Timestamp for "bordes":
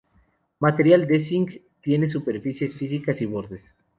3.27-3.71